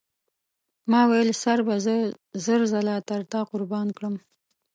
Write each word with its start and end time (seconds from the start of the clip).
ما 0.91 1.01
وویل 1.07 1.29
سر 1.43 1.59
به 1.67 1.75
زه 1.85 1.95
زر 2.45 2.61
ځله 2.71 2.95
تر 3.09 3.21
تا 3.31 3.39
قربان 3.51 3.87
کړم. 3.97 4.15